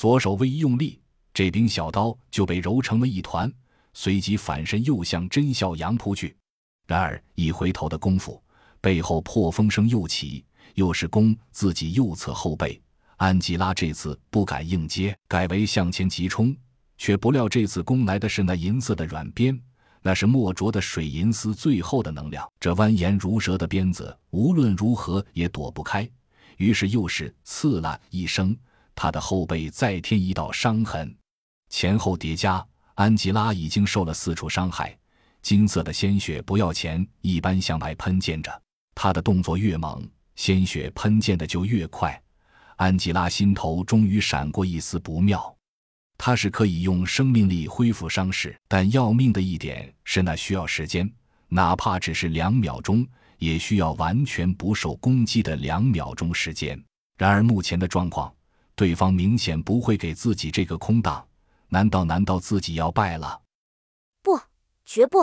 [0.00, 0.98] 左手微一用力，
[1.34, 3.52] 这柄小刀就被揉成了一团，
[3.92, 6.34] 随即反身又向甄孝阳扑去。
[6.86, 8.42] 然而一回头的功夫，
[8.80, 10.42] 背后破风声又起，
[10.72, 12.80] 又是攻自己右侧后背。
[13.18, 16.56] 安吉拉这次不敢硬接，改为向前急冲，
[16.96, 19.60] 却不料这次攻来的是那银色的软鞭，
[20.00, 22.50] 那是墨灼的水银丝最后的能量。
[22.58, 26.10] 这蜿蜒如蛇的鞭子无论如何也躲不开，
[26.56, 28.56] 于是又是刺啦一声，
[29.02, 31.16] 他的后背再添一道伤痕，
[31.70, 32.62] 前后叠加，
[32.96, 34.94] 安吉拉已经受了四处伤害，
[35.40, 38.62] 金色的鲜血不要钱一般向外喷溅着。
[38.94, 42.22] 他的动作越猛，鲜血喷溅的就越快。
[42.76, 45.56] 安吉拉心头终于闪过一丝不妙，
[46.18, 51.10] 他是可以用生命力恢复伤势，但要命的一点是那需要时间，
[51.48, 53.06] 哪怕只是两秒钟，
[53.38, 56.78] 也需要完全不受攻击的两秒钟时间。
[57.16, 58.30] 然而目前的状况，
[58.80, 61.28] 对方明显不会给自己这个空档，
[61.68, 63.42] 难道难道自己要败了？
[64.22, 64.40] 不，
[64.86, 65.18] 绝不！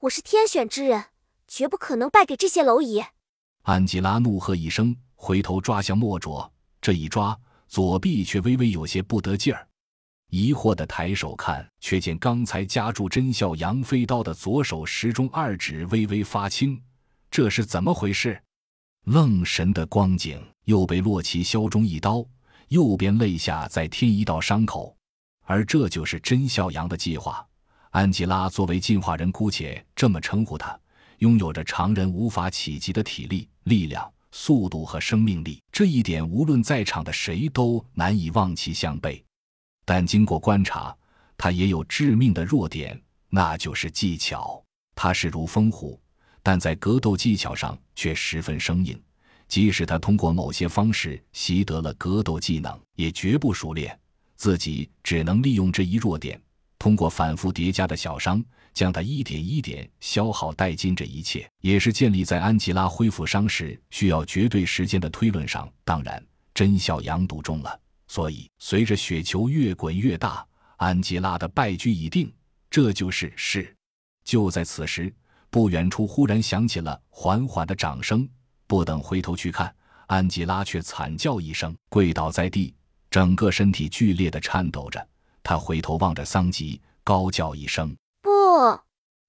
[0.00, 1.06] 我是天选之人，
[1.48, 3.02] 绝不可能败给这些蝼蚁！
[3.62, 6.52] 安吉拉怒喝一声，回头抓向莫卓。
[6.82, 7.34] 这一抓，
[7.68, 9.66] 左臂却微微有些不得劲儿，
[10.28, 16.78] 疑惑的抬手看，却见刚才夹住真笑杨飞刀的左手食中二指微微发青，
[17.30, 18.38] 这是怎么回事？
[19.04, 22.22] 愣神的光景，又被洛奇削中一刀，
[22.68, 24.96] 右边肋下再添一道伤口，
[25.44, 27.46] 而这就是甄孝阳的计划。
[27.90, 30.78] 安吉拉作为进化人，姑且这么称呼他，
[31.18, 34.10] 拥有着常人无法企及的体力、力量。
[34.36, 39.24] 速度和生命力这一点，无论在场的谁都难以望其项背。
[39.84, 40.92] 但经过观察，
[41.38, 44.60] 他也有致命的弱点，那就是技巧。
[44.96, 46.00] 他势如风虎，
[46.42, 49.00] 但在格斗技巧上却十分生硬。
[49.54, 53.96] 即使他通过某些方式习得了格斗技能，也绝不熟练。
[54.34, 56.42] 自己只能利用这一弱点，
[56.76, 58.44] 通过反复叠加的小伤。
[58.72, 65.72] 将他一点一点消耗殆尽，这一切也是建立在安吉拉恢复伤势需要绝对时间的推论上。
[65.84, 66.20] 当然，
[66.52, 70.44] 真小阳赌中了，所以随着雪球越滚越大，
[70.78, 72.28] 安吉拉的败局已定。
[72.68, 73.72] 这就是是。
[74.24, 75.14] 就在此时，
[75.48, 78.28] 不远处忽然响起了缓缓的掌声。
[78.66, 79.74] 不等回头去看，
[80.06, 82.74] 安吉拉却惨叫一声，跪倒在地，
[83.10, 85.08] 整个身体剧烈的颤抖着。
[85.42, 87.94] 他回头望着桑吉，高叫一声。
[88.22, 88.30] 不，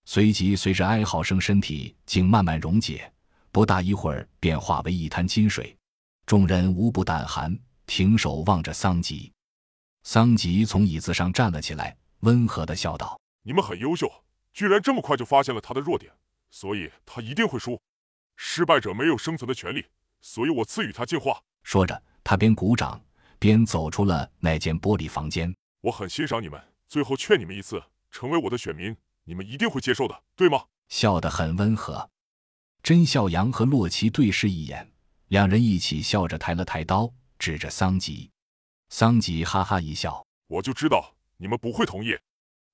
[0.06, 3.12] 随即随着哀嚎声，身体竟慢慢溶解，
[3.52, 5.76] 不大一会儿便化为一滩金水。
[6.26, 9.32] 众人无不胆寒，停手望着桑吉。
[10.04, 14.10] 桑吉从椅子上站了起来，温和的笑道：“你们很优秀，
[14.54, 16.12] 居然这么快就发现了他的弱点，
[16.50, 17.80] 所以他一定会输。
[18.36, 19.86] 失败者没有生存的权利，
[20.22, 23.04] 所以我赐予他进化。”说着，他边鼓掌
[23.40, 25.56] 边走出了那间玻璃房间。
[25.82, 27.82] 我很欣赏你们，最后劝你们一次。
[28.12, 28.96] 成为我的选民，
[29.26, 30.64] 你们一定会接受的，对吗？
[30.88, 32.10] 笑得很温和。
[32.82, 34.90] 甄笑阳和洛奇对视一眼，
[35.28, 38.32] 两人一起笑着抬了抬刀，指着桑吉。
[38.90, 42.18] 桑吉哈哈一笑：“我就知道你们不会同意，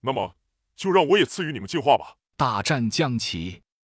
[0.01, 0.35] 那么
[0.75, 3.63] 就让我也赐予你们进化吧。”大战将起。